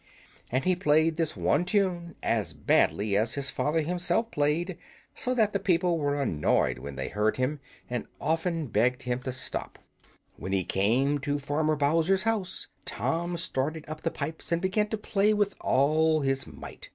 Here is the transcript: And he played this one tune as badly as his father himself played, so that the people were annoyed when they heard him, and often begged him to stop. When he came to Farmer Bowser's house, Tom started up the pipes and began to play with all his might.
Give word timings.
And 0.49 0.65
he 0.65 0.75
played 0.75 1.15
this 1.17 1.37
one 1.37 1.63
tune 1.63 2.15
as 2.23 2.53
badly 2.55 3.15
as 3.15 3.35
his 3.35 3.51
father 3.51 3.81
himself 3.81 4.31
played, 4.31 4.79
so 5.13 5.35
that 5.35 5.53
the 5.53 5.59
people 5.59 5.99
were 5.99 6.19
annoyed 6.19 6.79
when 6.79 6.95
they 6.95 7.07
heard 7.09 7.37
him, 7.37 7.59
and 7.87 8.07
often 8.19 8.65
begged 8.65 9.03
him 9.03 9.21
to 9.21 9.31
stop. 9.31 9.77
When 10.37 10.53
he 10.53 10.63
came 10.63 11.19
to 11.19 11.37
Farmer 11.37 11.75
Bowser's 11.75 12.23
house, 12.23 12.65
Tom 12.83 13.37
started 13.37 13.85
up 13.87 14.01
the 14.01 14.09
pipes 14.09 14.51
and 14.51 14.59
began 14.59 14.87
to 14.87 14.97
play 14.97 15.35
with 15.35 15.53
all 15.61 16.21
his 16.21 16.47
might. 16.47 16.89